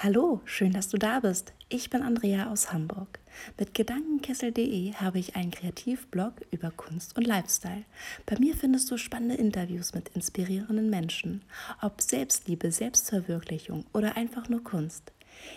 Hallo, 0.00 0.40
schön, 0.44 0.72
dass 0.72 0.88
du 0.88 0.96
da 0.96 1.18
bist. 1.18 1.52
Ich 1.68 1.90
bin 1.90 2.02
Andrea 2.02 2.52
aus 2.52 2.72
Hamburg. 2.72 3.18
Mit 3.58 3.74
Gedankenkessel.de 3.74 4.92
habe 4.92 5.18
ich 5.18 5.34
einen 5.34 5.50
Kreativblog 5.50 6.34
über 6.52 6.70
Kunst 6.70 7.16
und 7.16 7.26
Lifestyle. 7.26 7.84
Bei 8.24 8.38
mir 8.38 8.54
findest 8.54 8.88
du 8.92 8.96
spannende 8.96 9.34
Interviews 9.34 9.94
mit 9.94 10.10
inspirierenden 10.10 10.88
Menschen, 10.88 11.42
ob 11.82 12.00
Selbstliebe, 12.00 12.70
Selbstverwirklichung 12.70 13.86
oder 13.92 14.16
einfach 14.16 14.48
nur 14.48 14.62
Kunst. 14.62 15.10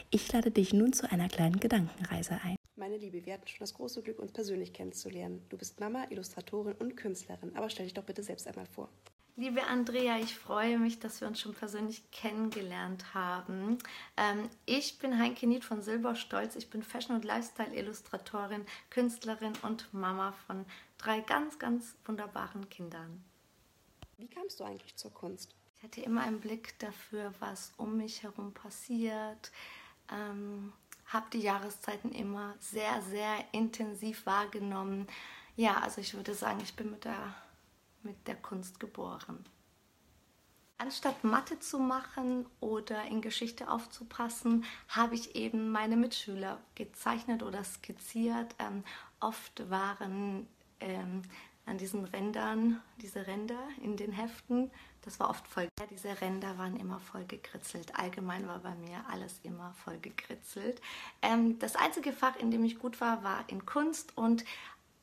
Ich 0.10 0.34
lade 0.34 0.50
dich 0.50 0.74
nun 0.74 0.92
zu 0.92 1.12
einer 1.12 1.28
kleinen 1.28 1.60
Gedankenreise 1.60 2.40
ein. 2.44 2.56
Meine 2.76 2.98
Liebe, 2.98 3.24
wir 3.24 3.34
hatten 3.34 3.48
schon 3.48 3.60
das 3.60 3.76
große 3.76 4.02
Glück, 4.02 4.18
uns 4.18 4.32
persönlich 4.32 4.74
kennenzulernen. 4.74 5.44
Du 5.50 5.58
bist 5.60 5.80
Mama, 5.80 6.06
Illustratorin 6.10 6.74
und 6.80 6.98
Künstlerin, 6.98 7.56
aber 7.56 7.70
stell 7.70 7.86
dich 7.86 7.94
doch 7.94 8.06
bitte 8.06 8.24
selbst 8.24 8.48
einmal 8.48 8.66
vor. 8.66 8.90
Liebe 9.38 9.64
Andrea, 9.64 10.18
ich 10.18 10.36
freue 10.36 10.78
mich, 10.78 11.00
dass 11.00 11.22
wir 11.22 11.28
uns 11.28 11.40
schon 11.40 11.54
persönlich 11.54 12.04
kennengelernt 12.12 13.14
haben. 13.14 13.78
Ähm, 14.18 14.50
ich 14.66 15.00
bin 15.00 15.18
Heinke 15.18 15.48
Nied 15.48 15.64
von 15.64 15.82
Silberstolz. 15.82 16.58
Ich 16.58 16.70
bin 16.70 16.84
Fashion- 16.84 17.16
und 17.16 17.24
Lifestyle-Illustratorin, 17.24 18.66
Künstlerin 18.90 19.54
und 19.62 19.94
Mama 19.94 20.34
von 20.46 20.66
drei 20.98 21.22
ganz, 21.22 21.58
ganz 21.60 21.96
wunderbaren 22.06 22.70
Kindern. 22.70 23.24
Wie 24.18 24.28
kamst 24.28 24.60
du 24.60 24.66
eigentlich 24.66 24.98
zur 24.98 25.14
Kunst? 25.14 25.56
Ich 25.78 25.84
hatte 25.84 26.02
immer 26.02 26.22
einen 26.22 26.42
Blick 26.42 26.78
dafür, 26.80 27.34
was 27.40 27.72
um 27.78 27.98
mich 27.98 28.24
herum 28.24 28.54
passiert. 28.54 29.52
Ähm, 30.12 30.74
habe 31.06 31.28
die 31.32 31.40
Jahreszeiten 31.40 32.12
immer 32.12 32.54
sehr, 32.60 33.02
sehr 33.02 33.46
intensiv 33.54 34.26
wahrgenommen. 34.26 35.08
Ja, 35.56 35.80
also 35.80 36.02
ich 36.02 36.14
würde 36.14 36.34
sagen, 36.34 36.60
ich 36.62 36.76
bin 36.76 36.92
mit 36.92 37.06
der 37.06 37.34
mit 38.04 38.28
der 38.28 38.36
Kunst 38.36 38.80
geboren. 38.80 39.46
Anstatt 40.78 41.24
Mathe 41.24 41.60
zu 41.60 41.78
machen 41.78 42.48
oder 42.60 43.06
in 43.06 43.22
Geschichte 43.22 43.70
aufzupassen, 43.70 44.66
habe 44.88 45.14
ich 45.14 45.36
eben 45.36 45.70
meine 45.72 45.96
Mitschüler 45.96 46.60
gezeichnet 46.74 47.44
oder 47.44 47.64
skizziert. 47.64 48.56
Ähm, 48.58 48.84
oft 49.20 49.70
waren 49.70 50.48
ähm, 50.80 51.22
an 51.68 51.78
diesen 51.78 52.06
Rändern, 52.06 52.82
diese 53.00 53.28
Ränder 53.28 53.60
in 53.84 53.96
den 53.96 54.12
Heften, 54.12 54.72
das 55.04 55.20
war 55.20 55.30
oft 55.30 55.48
voll. 55.48 55.68
Diese 55.90 56.22
Ränder 56.22 56.58
waren 56.60 56.78
immer 56.78 57.00
voll 57.00 57.26
gekritzelt. 57.26 57.96
Allgemein 57.98 58.48
war 58.48 58.60
bei 58.60 58.76
mir 58.76 59.04
alles 59.10 59.40
immer 59.42 59.74
voll 59.74 59.98
gekritzelt. 59.98 60.80
Ähm, 61.24 61.58
das 61.58 61.76
einzige 61.76 62.14
Fach, 62.14 62.36
in 62.36 62.52
dem 62.52 62.64
ich 62.64 62.78
gut 62.78 63.02
war, 63.02 63.24
war 63.24 63.44
in 63.48 63.66
Kunst 63.66 64.16
und 64.16 64.46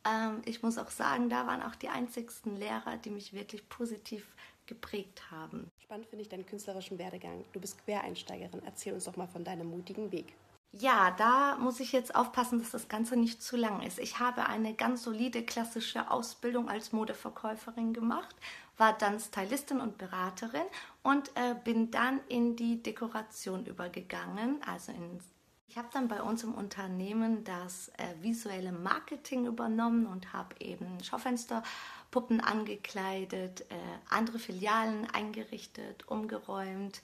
ähm, 0.05 0.43
ich 0.45 0.63
muss 0.63 0.79
auch 0.79 0.91
sagen, 0.91 1.29
da 1.29 1.47
waren 1.47 1.63
auch 1.63 1.75
die 1.75 1.89
einzigsten 1.89 2.57
Lehrer, 2.57 2.97
die 2.97 3.11
mich 3.11 3.33
wirklich 3.33 3.69
positiv 3.69 4.27
geprägt 4.67 5.31
haben. 5.31 5.71
Spannend 5.83 6.07
finde 6.07 6.23
ich 6.23 6.29
deinen 6.29 6.47
künstlerischen 6.47 6.99
Werdegang. 6.99 7.45
Du 7.53 7.61
bist 7.61 7.83
Quereinsteigerin. 7.85 8.63
Erzähl 8.65 8.93
uns 8.93 9.05
doch 9.05 9.17
mal 9.17 9.27
von 9.27 9.45
deinem 9.45 9.69
mutigen 9.69 10.13
Weg. 10.13 10.35
Ja, 10.73 11.13
da 11.13 11.57
muss 11.57 11.81
ich 11.81 11.93
jetzt 11.93 12.15
aufpassen, 12.15 12.59
dass 12.59 12.73
das 12.73 12.89
Ganze 12.89 13.17
nicht 13.17 13.43
zu 13.43 13.57
lang 13.57 13.83
ist. 13.83 13.99
Ich 13.99 14.19
habe 14.19 14.47
eine 14.47 14.75
ganz 14.75 15.03
solide 15.03 15.43
klassische 15.43 16.11
Ausbildung 16.11 16.69
als 16.69 16.93
Modeverkäuferin 16.93 17.95
gemacht, 17.95 18.37
war 18.77 18.93
dann 18.93 19.19
Stylistin 19.19 19.81
und 19.81 19.97
Beraterin 19.97 20.67
und 21.03 21.31
äh, 21.37 21.55
bin 21.65 21.91
dann 21.91 22.21
in 22.29 22.55
die 22.55 22.83
Dekoration 22.83 23.65
übergegangen, 23.65 24.63
also 24.63 24.93
ins 24.93 25.25
ich 25.69 25.77
habe 25.77 25.89
dann 25.93 26.09
bei 26.09 26.23
uns 26.23 26.43
im 26.45 26.55
Unternehmen 26.55 27.45
das 27.45 27.91
äh, 27.99 28.15
visuelle 28.23 28.73
Marketing 28.73 29.47
übernommen 29.47 30.07
und 30.07 30.33
habe 30.33 30.57
eben 30.61 31.03
Schaufensterpuppen 31.05 32.41
angekleidet, 32.41 33.61
äh, 33.71 33.75
andere 34.09 34.39
Filialen 34.39 35.09
eingerichtet, 35.11 36.09
umgeräumt. 36.09 37.03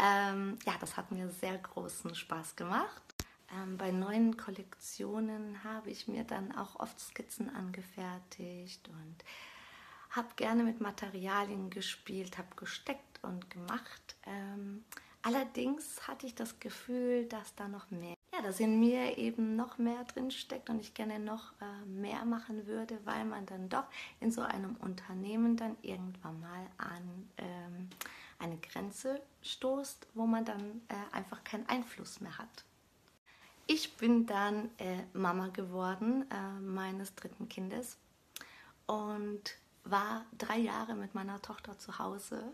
Ähm, 0.00 0.58
ja, 0.64 0.72
das 0.80 0.96
hat 0.96 1.12
mir 1.12 1.28
sehr 1.28 1.58
großen 1.58 2.14
Spaß 2.14 2.56
gemacht. 2.56 3.02
Ähm, 3.54 3.76
bei 3.76 3.90
neuen 3.90 4.36
Kollektionen 4.38 5.62
habe 5.62 5.90
ich 5.90 6.08
mir 6.08 6.24
dann 6.24 6.56
auch 6.56 6.80
oft 6.80 6.98
Skizzen 6.98 7.54
angefertigt 7.54 8.88
und 8.88 9.16
habe 10.10 10.28
gerne 10.36 10.62
mit 10.64 10.80
Materialien 10.80 11.68
gespielt, 11.68 12.38
habe 12.38 12.48
gesteckt 12.56 13.22
und 13.22 13.50
gemacht. 13.50 14.16
Ähm, 14.24 14.84
Allerdings 15.26 16.06
hatte 16.06 16.24
ich 16.24 16.36
das 16.36 16.60
Gefühl, 16.60 17.24
dass 17.24 17.52
da 17.56 17.66
noch 17.66 17.90
mehr, 17.90 18.14
ja, 18.32 18.42
dass 18.42 18.60
in 18.60 18.78
mir 18.78 19.18
eben 19.18 19.56
noch 19.56 19.76
mehr 19.76 20.04
drin 20.04 20.30
steckt 20.30 20.70
und 20.70 20.78
ich 20.78 20.94
gerne 20.94 21.18
noch 21.18 21.50
äh, 21.60 21.84
mehr 21.84 22.24
machen 22.24 22.64
würde, 22.68 22.96
weil 23.04 23.24
man 23.24 23.44
dann 23.44 23.68
doch 23.68 23.86
in 24.20 24.30
so 24.30 24.42
einem 24.42 24.76
Unternehmen 24.76 25.56
dann 25.56 25.76
irgendwann 25.82 26.38
mal 26.38 26.66
an 26.78 27.28
ähm, 27.38 27.90
eine 28.38 28.56
Grenze 28.58 29.20
stoßt, 29.42 30.06
wo 30.14 30.26
man 30.26 30.44
dann 30.44 30.80
äh, 30.86 31.16
einfach 31.16 31.42
keinen 31.42 31.68
Einfluss 31.68 32.20
mehr 32.20 32.38
hat. 32.38 32.64
Ich 33.66 33.96
bin 33.96 34.26
dann 34.26 34.70
äh, 34.78 35.02
Mama 35.12 35.48
geworden 35.48 36.24
äh, 36.30 36.60
meines 36.60 37.16
dritten 37.16 37.48
Kindes 37.48 37.98
und 38.86 39.56
war 39.82 40.24
drei 40.38 40.58
Jahre 40.58 40.94
mit 40.94 41.16
meiner 41.16 41.42
Tochter 41.42 41.76
zu 41.80 41.98
Hause. 41.98 42.52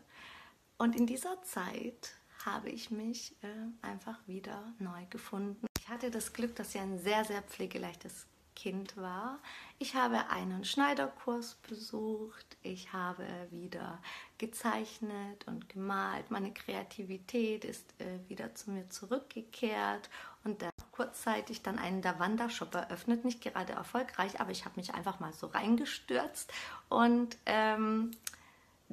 Und 0.79 0.97
in 0.97 1.07
dieser 1.07 1.43
Zeit 1.43 2.17
habe 2.45 2.71
ich 2.71 2.91
mich 2.91 3.35
äh, 3.43 3.87
einfach 3.87 4.19
wieder 4.27 4.73
neu 4.79 5.05
gefunden. 5.11 5.67
Ich 5.79 5.89
hatte 5.89 6.11
das 6.11 6.33
Glück, 6.33 6.55
dass 6.57 6.73
sie 6.73 6.79
ein 6.79 6.99
sehr, 6.99 7.25
sehr 7.25 7.43
pflegeleichtes 7.43 8.27
Kind 8.55 8.97
war. 8.97 9.39
Ich 9.79 9.95
habe 9.95 10.29
einen 10.31 10.65
Schneiderkurs 10.65 11.57
besucht, 11.69 12.57
ich 12.63 12.93
habe 12.93 13.25
wieder 13.51 13.99
gezeichnet 14.39 15.47
und 15.47 15.69
gemalt. 15.69 16.31
Meine 16.31 16.53
Kreativität 16.53 17.65
ist 17.65 17.93
äh, 17.99 18.19
wieder 18.29 18.55
zu 18.55 18.71
mir 18.71 18.89
zurückgekehrt 18.91 20.11
und 20.45 20.63
dann 20.63 20.71
kurzzeitig 20.93 21.63
dann 21.63 21.79
einen 21.79 22.03
Davanda-Shop 22.03 22.75
eröffnet. 22.75 23.25
Nicht 23.25 23.41
gerade 23.41 23.73
erfolgreich, 23.73 24.41
aber 24.41 24.51
ich 24.51 24.65
habe 24.65 24.77
mich 24.77 24.95
einfach 24.95 25.19
mal 25.19 25.33
so 25.33 25.49
reingestürzt 25.49 26.53
und 26.89 27.37
ähm, 27.47 28.13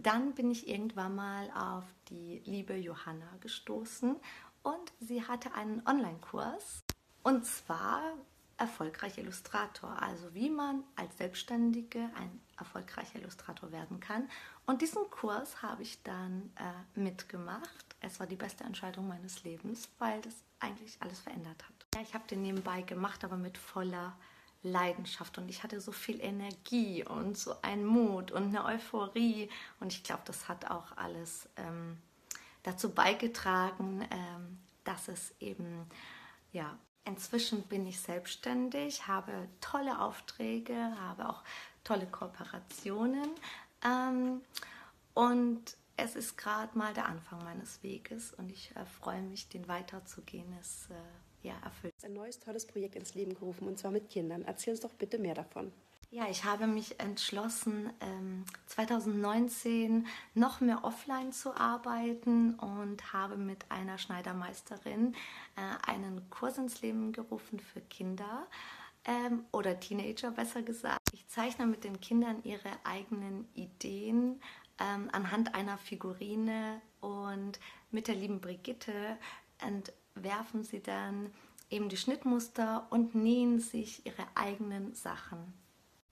dann 0.02 0.34
bin 0.34 0.50
ich 0.50 0.68
irgendwann 0.68 1.16
mal 1.16 1.50
auf 1.52 1.84
die 2.10 2.42
liebe 2.46 2.76
Johanna 2.76 3.30
gestoßen 3.42 4.16
und 4.64 4.94
sie 5.00 5.28
hatte 5.28 5.54
einen 5.54 5.86
Online-Kurs 5.86 6.84
und 7.24 7.46
zwar 7.46 8.02
erfolgreicher 8.58 9.22
Illustrator, 9.22 10.02
also 10.02 10.34
wie 10.34 10.50
man 10.50 10.84
als 10.96 11.18
Selbstständige 11.18 12.10
ein 12.16 12.42
erfolgreicher 12.58 13.20
Illustrator 13.20 13.72
werden 13.72 14.00
kann. 14.02 14.30
Und 14.66 14.82
diesen 14.82 15.10
Kurs 15.10 15.62
habe 15.62 15.82
ich 15.82 16.04
dann 16.04 16.52
äh, 16.58 17.00
mitgemacht. 17.00 17.96
Es 18.02 18.20
war 18.20 18.28
die 18.28 18.36
beste 18.36 18.66
Entscheidung 18.66 19.08
meines 19.08 19.44
Lebens, 19.44 19.90
weil 19.98 20.20
das 20.22 20.36
eigentlich 20.60 20.98
alles 21.02 21.20
verändert 21.20 21.64
hat. 21.64 21.74
Ja, 21.96 22.02
ich 22.02 22.14
habe 22.14 22.28
den 22.28 22.42
nebenbei 22.42 22.82
gemacht, 22.82 23.24
aber 23.24 23.38
mit 23.38 23.58
voller 23.58 24.16
Leidenschaft. 24.64 25.38
Und 25.38 25.50
ich 25.50 25.64
hatte 25.64 25.80
so 25.82 25.92
viel 25.92 26.22
Energie 26.22 27.04
und 27.04 27.38
so 27.38 27.62
einen 27.62 27.86
Mut 27.86 28.32
und 28.32 28.44
eine 28.44 28.66
Euphorie. 28.66 29.50
Und 29.80 29.94
ich 29.94 30.04
glaube, 30.04 30.24
das 30.26 30.48
hat 30.48 30.70
auch 30.70 30.98
alles 30.98 31.48
ähm, 31.58 31.98
dazu 32.64 32.92
beigetragen, 32.92 34.08
ähm, 34.12 34.58
dass 34.84 35.08
es 35.08 35.34
eben, 35.40 35.86
ja, 36.52 36.78
inzwischen 37.06 37.64
bin 37.64 37.88
ich 37.88 38.00
selbstständig, 38.00 39.08
habe 39.08 39.48
tolle 39.62 40.02
Aufträge, 40.02 40.76
habe 41.00 41.30
auch 41.30 41.44
tolle 41.84 42.06
Kooperationen 42.06 43.30
ähm, 43.84 44.42
und 45.14 45.78
es 45.98 46.16
ist 46.16 46.38
gerade 46.38 46.78
mal 46.78 46.94
der 46.94 47.08
Anfang 47.08 47.44
meines 47.44 47.84
Weges. 47.84 48.34
Und 48.34 48.52
ich 48.52 48.76
äh, 48.76 48.86
freue 48.86 49.22
mich, 49.22 49.50
den 49.50 49.68
weiterzugehen. 49.68 50.52
Es 50.60 50.88
äh, 50.90 50.94
ja, 51.44 51.54
erfüllt. 51.64 51.94
Ein 52.04 52.14
neues 52.14 52.40
tolles 52.40 52.66
Projekt 52.66 52.96
ins 52.96 53.16
Leben 53.16 53.34
gerufen 53.34 53.68
und 53.68 53.78
zwar 53.78 53.92
mit 53.92 54.10
Kindern. 54.10 54.44
Erzähl 54.46 54.72
uns 54.72 54.82
doch 54.82 54.94
bitte 54.94 55.20
mehr 55.20 55.36
davon. 55.36 55.72
Ja, 56.12 56.28
ich 56.28 56.44
habe 56.44 56.66
mich 56.66 57.00
entschlossen, 57.00 57.92
2019 58.66 59.92
ähm, 59.92 60.08
noch 60.34 60.60
mehr 60.60 60.84
offline 60.84 61.32
zu 61.32 61.56
arbeiten 61.56 62.56
und 62.56 63.14
habe 63.14 63.38
mit 63.38 63.70
einer 63.70 64.00
Schneidermeisterin 64.00 65.14
äh, 65.56 65.88
einen 65.88 66.28
Kurs 66.32 66.58
ins 66.58 66.82
Leben 66.82 67.12
gerufen 67.12 67.60
für 67.60 67.82
Kinder 67.82 68.48
ähm, 69.06 69.46
oder 69.52 69.80
Teenager 69.80 70.32
besser 70.32 70.64
gesagt. 70.64 71.00
Ich 71.14 71.28
zeichne 71.28 71.68
mit 71.68 71.84
den 71.84 72.02
Kindern 72.02 72.42
ihre 72.44 72.72
eigenen 72.84 73.48
Ideen 73.54 74.42
ähm, 74.80 75.10
anhand 75.12 75.54
einer 75.54 75.78
Figurine 75.78 76.82
und 77.02 77.60
mit 77.92 78.08
der 78.08 78.16
lieben 78.16 78.42
Brigitte 78.42 79.20
entwerfen 80.20 80.64
sie 80.64 80.82
dann 80.84 81.32
eben 81.70 81.88
die 81.88 81.96
Schnittmuster 81.96 82.86
und 82.90 83.16
nähen 83.16 83.60
sich 83.62 84.06
ihre 84.06 84.26
eigenen 84.36 84.94
Sachen. 84.94 85.54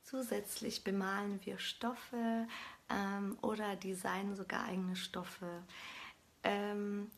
Zusätzlich 0.03 0.85
bemalen 0.85 1.41
wir 1.43 1.59
Stoffe 1.59 2.47
ähm, 2.89 3.37
oder 3.41 3.75
designen 3.75 4.37
sogar 4.37 4.63
eigene 4.63 4.95
Stoffe. 4.95 5.61
Ähm, 6.43 7.11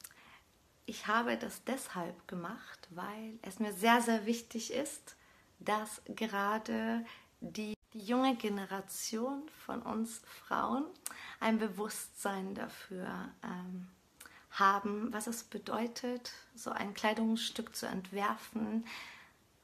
ich 0.88 1.06
habe 1.06 1.38
das 1.38 1.64
deshalb 1.64 2.28
gemacht, 2.28 2.88
weil 2.90 3.38
es 3.44 3.60
mir 3.60 3.74
sehr, 3.74 4.02
sehr 4.02 4.26
wichtig 4.26 4.74
ist, 4.74 5.16
dass 5.60 6.02
gerade 6.08 7.06
die, 7.40 7.76
die 7.94 8.00
junge 8.00 8.36
Generation 8.36 9.48
von 9.66 9.84
uns 9.84 10.22
Frauen 10.48 10.86
ein 11.40 11.60
Bewusstsein 11.60 12.56
dafür 12.56 13.30
ähm, 13.44 13.90
haben, 14.52 15.12
was 15.14 15.28
es 15.28 15.44
bedeutet, 15.44 16.32
so 16.56 16.72
ein 16.72 16.94
Kleidungsstück 16.94 17.76
zu 17.76 17.86
entwerfen, 17.86 18.86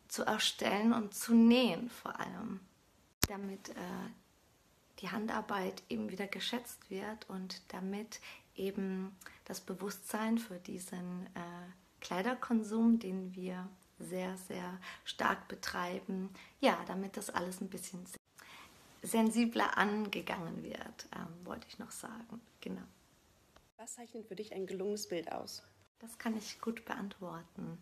zu 0.08 0.24
erstellen 0.24 0.94
und 0.94 1.14
zu 1.14 1.34
nähen 1.34 1.90
vor 1.90 2.20
allem, 2.20 2.60
damit 3.28 3.70
äh, 3.70 3.74
die 5.00 5.10
Handarbeit 5.10 5.84
eben 5.90 6.12
wieder 6.12 6.28
geschätzt 6.28 6.90
wird 6.90 7.30
und 7.30 7.62
damit 7.70 8.20
eben 8.56 9.16
das 9.46 9.60
Bewusstsein 9.60 10.38
für 10.38 10.60
diesen 10.60 11.26
äh, 11.36 12.00
Kleiderkonsum, 12.02 13.00
den 13.00 13.36
wir 13.36 13.68
sehr, 14.00 14.38
sehr 14.38 14.78
stark 15.04 15.48
betreiben, 15.48 16.30
ja, 16.60 16.78
damit 16.88 17.18
das 17.18 17.30
alles 17.30 17.62
ein 17.62 17.70
bisschen 17.70 18.06
sensibler 19.02 19.78
angegangen 19.78 20.64
wird, 20.64 21.08
ähm, 21.16 21.46
wollte 21.46 21.68
ich 21.68 21.80
noch 21.80 21.92
sagen. 21.92 22.42
Genau. 22.62 22.82
Was 23.78 23.96
zeichnet 23.96 24.26
für 24.26 24.36
dich 24.36 24.54
ein 24.54 24.68
gelungenes 24.68 25.08
Bild 25.08 25.32
aus? 25.32 25.64
Das 26.00 26.18
kann 26.18 26.38
ich 26.38 26.62
gut 26.62 26.86
beantworten. 26.86 27.78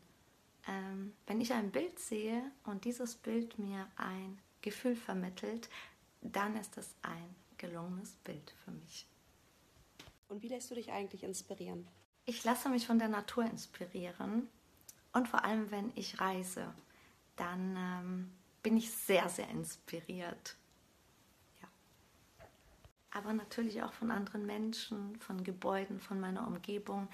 Ähm, 0.68 1.13
wenn 1.28 1.42
ich 1.42 1.54
ein 1.54 1.72
Bild 1.72 2.00
sehe 2.00 2.42
und 2.63 2.86
dieses 2.86 3.16
Bild 3.16 3.60
mir 3.60 3.88
ein 3.95 4.40
Gefühl 4.62 4.95
vermittelt, 4.95 5.69
dann 6.22 6.57
ist 6.57 6.78
es 6.78 6.95
ein 7.01 7.36
gelungenes 7.57 8.13
Bild 8.24 8.54
für 8.63 8.72
mich. 8.72 9.06
Und 10.30 10.42
wie 10.42 10.48
lässt 10.48 10.72
du 10.72 10.75
dich 10.75 10.92
eigentlich 10.92 11.24
inspirieren? 11.24 11.88
Ich 12.25 12.44
lasse 12.44 12.69
mich 12.69 12.88
von 12.88 12.98
der 12.98 13.10
Natur 13.10 13.44
inspirieren 13.44 14.48
und 15.12 15.28
vor 15.28 15.44
allem, 15.44 15.69
wenn 15.69 15.92
ich 15.96 16.19
reise, 16.19 16.74
dann 17.36 17.75
ähm, 17.78 18.31
bin 18.63 18.78
ich 18.78 18.92
sehr, 18.92 19.30
sehr 19.30 19.50
inspiriert. 19.50 20.56
Aber 23.13 23.33
natürlich 23.33 23.83
auch 23.83 23.94
von 23.94 24.12
anderen 24.12 24.45
Menschen, 24.45 25.15
von 25.18 25.44
Gebäuden, 25.44 26.00
von 26.00 26.19
meiner 26.19 26.48
Umgebung. 26.48 27.07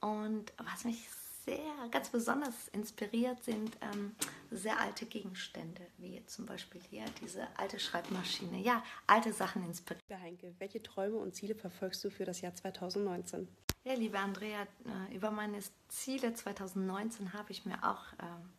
Und 0.00 0.52
was 0.58 0.84
mich 0.84 1.08
sehr, 1.44 1.88
ganz 1.90 2.08
besonders 2.10 2.68
inspiriert 2.68 3.42
sind 3.42 3.76
ähm, 3.80 4.14
sehr 4.50 4.78
alte 4.80 5.06
Gegenstände, 5.06 5.86
wie 5.98 6.24
zum 6.26 6.46
Beispiel 6.46 6.80
hier 6.88 7.04
diese 7.20 7.46
alte 7.58 7.80
Schreibmaschine. 7.80 8.58
Ja, 8.58 8.82
alte 9.06 9.32
Sachen 9.32 9.64
inspirieren. 9.64 10.22
Heinke, 10.22 10.54
welche 10.58 10.82
Träume 10.82 11.16
und 11.16 11.34
Ziele 11.34 11.54
verfolgst 11.54 12.04
du 12.04 12.10
für 12.10 12.24
das 12.24 12.40
Jahr 12.40 12.54
2019? 12.54 13.48
Ja, 13.84 13.94
liebe 13.94 14.18
Andrea, 14.18 14.62
äh, 14.62 15.14
über 15.14 15.30
meine 15.30 15.58
Ziele 15.88 16.34
2019 16.34 17.32
habe 17.32 17.50
ich 17.50 17.64
mir 17.64 17.82
auch 17.82 18.04
ähm, 18.20 18.50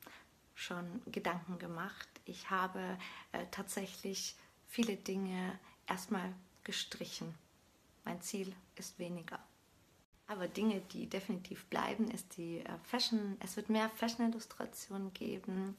schon 0.54 1.02
Gedanken 1.12 1.60
gemacht. 1.60 2.10
Ich 2.26 2.50
habe 2.50 2.82
äh, 3.32 3.46
tatsächlich 3.52 4.36
viele 4.68 4.98
Dinge 4.98 5.58
erstmal 5.88 6.34
gestrichen. 6.64 7.34
Mein 8.04 8.22
Ziel 8.22 8.54
ist 8.76 9.00
weniger. 9.00 9.40
Aber 10.28 10.48
Dinge, 10.48 10.82
die 10.92 11.08
definitiv 11.08 11.66
bleiben, 11.66 12.10
ist 12.10 12.38
die 12.38 12.60
äh, 12.60 12.78
Fashion. 12.84 13.38
Es 13.40 13.56
wird 13.56 13.70
mehr 13.70 13.90
Fashion-Illustrationen 13.90 15.14
geben. 15.14 15.78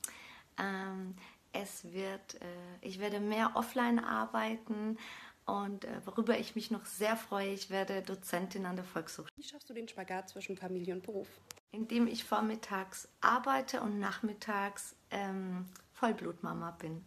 Ähm, 0.58 1.14
es 1.52 1.84
wird, 1.92 2.36
ich 2.80 2.98
werde 2.98 3.20
mehr 3.20 3.52
offline 3.54 4.00
arbeiten 4.00 4.98
und 5.46 5.84
äh, 5.84 6.00
worüber 6.06 6.38
ich 6.38 6.54
mich 6.54 6.70
noch 6.70 6.86
sehr 6.86 7.16
freue, 7.16 7.52
ich 7.52 7.68
werde 7.68 8.00
Dozentin 8.02 8.64
an 8.64 8.76
der 8.76 8.84
Volkshochschule. 8.84 9.36
Wie 9.36 9.42
schaffst 9.42 9.68
du 9.68 9.74
den 9.74 9.88
Spagat 9.88 10.30
zwischen 10.30 10.56
Familie 10.56 10.94
und 10.94 11.02
Beruf? 11.02 11.28
Indem 11.70 12.06
ich 12.06 12.24
vormittags 12.24 13.08
arbeite 13.20 13.82
und 13.82 13.98
nachmittags 13.98 14.96
ähm, 15.10 15.66
Vollblutmama 15.92 16.70
bin. 16.72 17.04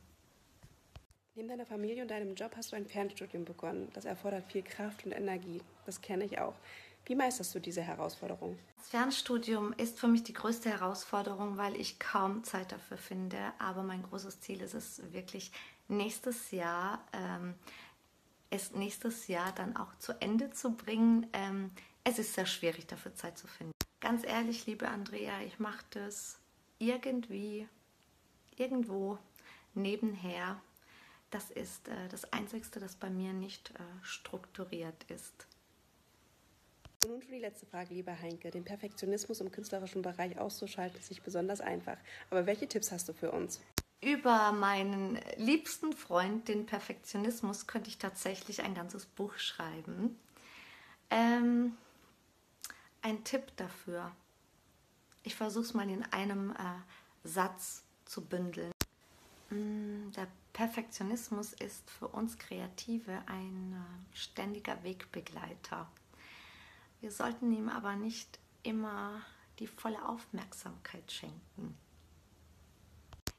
Neben 1.38 1.50
deiner 1.50 1.68
Familie 1.68 2.02
und 2.02 2.10
deinem 2.10 2.34
Job 2.34 2.56
hast 2.58 2.72
du 2.72 2.76
ein 2.76 2.88
Fernstudium 2.88 3.46
begonnen. 3.46 3.90
Das 3.94 4.06
erfordert 4.06 4.52
viel 4.52 4.64
Kraft 4.64 5.06
und 5.06 5.12
Energie. 5.12 5.62
Das 5.86 6.02
kenne 6.02 6.26
ich 6.26 6.40
auch. 6.40 6.56
Wie 7.06 7.14
meisterst 7.14 7.54
du 7.54 7.60
diese 7.60 7.84
Herausforderung? 7.84 8.58
Das 8.78 8.90
Fernstudium 8.90 9.72
ist 9.74 10.00
für 10.00 10.08
mich 10.08 10.24
die 10.24 10.34
größte 10.34 10.72
Herausforderung, 10.72 11.58
weil 11.58 11.76
ich 11.76 12.00
kaum 12.00 12.44
Zeit 12.44 12.72
dafür 12.72 12.98
finde. 12.98 13.38
Aber 13.60 13.84
mein 13.84 14.02
großes 14.02 14.42
Ziel 14.42 14.62
ist 14.62 14.74
es 14.74 15.00
wirklich, 15.14 15.52
nächstes 15.88 16.50
Jahr 16.50 17.06
ähm, 17.14 17.54
es 18.50 18.72
nächstes 18.72 19.28
Jahr 19.28 19.52
dann 19.52 19.78
auch 19.78 19.96
zu 20.00 20.20
Ende 20.20 20.50
zu 20.50 20.72
bringen. 20.72 21.28
Ähm, 21.34 21.70
es 22.04 22.18
ist 22.18 22.34
sehr 22.34 22.48
schwierig, 22.48 22.88
dafür 22.88 23.14
Zeit 23.14 23.38
zu 23.38 23.46
finden. 23.46 23.74
Ganz 24.00 24.26
ehrlich, 24.26 24.66
liebe 24.66 24.88
Andrea, 24.88 25.40
ich 25.46 25.60
mache 25.60 25.86
das 25.92 26.40
irgendwie, 26.80 27.68
irgendwo 28.56 29.20
nebenher. 29.76 30.60
Das 31.30 31.52
ist 31.52 31.88
äh, 31.88 32.08
das 32.10 32.32
Einzige, 32.32 32.80
das 32.80 32.96
bei 32.96 33.10
mir 33.10 33.34
nicht 33.34 33.72
äh, 33.72 33.84
strukturiert 34.02 35.04
ist. 35.10 35.48
Und 37.04 37.12
nun 37.12 37.22
schon 37.22 37.32
die 37.32 37.40
letzte 37.40 37.66
Frage, 37.66 37.94
lieber 37.94 38.20
Heinke. 38.20 38.50
Den 38.50 38.64
Perfektionismus 38.64 39.42
im 39.42 39.52
künstlerischen 39.52 40.02
Bereich 40.02 40.40
auszuschalten, 40.40 41.00
ist 41.00 41.10
nicht 41.10 41.24
besonders 41.24 41.62
einfach. 41.62 41.98
Aber 42.30 42.46
welche 42.46 42.68
Tipps 42.68 42.92
hast 42.92 43.10
du 43.10 43.14
für 43.14 43.32
uns? 43.32 43.62
Über 44.02 44.52
meinen 44.52 45.20
liebsten 45.38 45.94
Freund, 45.94 46.48
den 46.48 46.66
Perfektionismus, 46.66 47.68
könnte 47.68 47.90
ich 47.90 47.98
tatsächlich 47.98 48.62
ein 48.62 48.76
ganzes 48.76 49.06
Buch 49.06 49.38
schreiben. 49.38 50.18
Ähm, 51.10 51.78
ein 53.02 53.24
Tipp 53.24 53.56
dafür. 53.58 54.12
Ich 55.24 55.36
versuche 55.36 55.64
es 55.64 55.74
mal 55.74 55.90
in 55.90 56.04
einem 56.12 56.52
äh, 56.52 57.28
Satz 57.28 57.84
zu 58.06 58.24
bündeln. 58.24 58.72
Mm, 59.50 60.12
der 60.12 60.28
Perfektionismus 60.58 61.54
ist 61.54 61.88
für 61.92 62.08
uns 62.08 62.40
Kreative 62.40 63.22
ein 63.28 63.74
äh, 63.74 64.18
ständiger 64.18 64.84
Wegbegleiter. 64.84 65.88
Wir 67.00 67.12
sollten 67.12 67.52
ihm 67.52 67.70
aber 67.70 67.96
nicht 67.96 68.40
immer 68.64 69.22
die 69.60 69.68
volle 69.68 70.04
Aufmerksamkeit 70.10 71.12
schenken. 71.12 71.78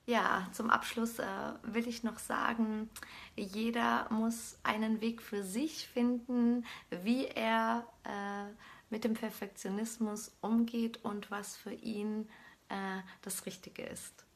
Ja, 0.06 0.46
zum 0.52 0.70
Abschluss 0.70 1.18
äh, 1.18 1.26
will 1.64 1.88
ich 1.88 2.04
noch 2.04 2.20
sagen, 2.20 2.88
jeder 3.34 4.06
muss 4.12 4.56
einen 4.62 5.00
Weg 5.00 5.20
für 5.20 5.42
sich 5.42 5.88
finden, 5.88 6.64
wie 7.02 7.26
er 7.26 7.84
äh, 8.04 8.44
mit 8.90 9.02
dem 9.02 9.14
Perfektionismus 9.14 10.30
umgeht 10.40 11.04
und 11.04 11.32
was 11.32 11.56
für 11.56 11.74
ihn 11.74 12.28
äh, 12.68 13.00
das 13.22 13.44
Richtige 13.44 13.82
ist. 13.82 14.27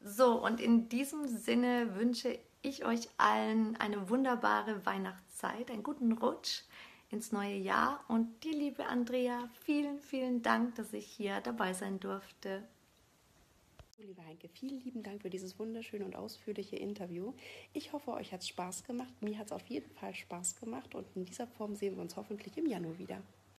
So, 0.00 0.44
und 0.44 0.60
in 0.60 0.88
diesem 0.88 1.26
Sinne 1.26 1.96
wünsche 1.96 2.38
ich 2.62 2.84
euch 2.84 3.08
allen 3.16 3.76
eine 3.76 4.08
wunderbare 4.08 4.84
Weihnachtszeit, 4.86 5.70
einen 5.70 5.82
guten 5.82 6.12
Rutsch 6.12 6.62
ins 7.10 7.32
neue 7.32 7.56
Jahr 7.56 8.04
und 8.08 8.44
dir, 8.44 8.52
liebe 8.52 8.86
Andrea, 8.86 9.48
vielen, 9.64 10.00
vielen 10.00 10.42
Dank, 10.42 10.74
dass 10.76 10.92
ich 10.92 11.06
hier 11.06 11.40
dabei 11.40 11.72
sein 11.72 12.00
durfte. 12.00 12.62
Liebe 13.98 14.24
Heinke, 14.24 14.48
vielen 14.48 14.80
lieben 14.80 15.02
Dank 15.02 15.22
für 15.22 15.30
dieses 15.30 15.58
wunderschöne 15.58 16.04
und 16.04 16.14
ausführliche 16.14 16.76
Interview. 16.76 17.32
Ich 17.72 17.92
hoffe, 17.92 18.12
euch 18.12 18.32
hat 18.32 18.42
es 18.42 18.48
Spaß 18.48 18.84
gemacht. 18.84 19.12
Mir 19.20 19.36
hat 19.38 19.46
es 19.46 19.52
auf 19.52 19.66
jeden 19.66 19.90
Fall 19.90 20.14
Spaß 20.14 20.54
gemacht 20.60 20.94
und 20.94 21.06
in 21.16 21.24
dieser 21.24 21.48
Form 21.48 21.74
sehen 21.74 21.96
wir 21.96 22.02
uns 22.02 22.14
hoffentlich 22.14 22.56
im 22.56 22.66
Januar 22.66 22.96
wieder. 22.98 23.20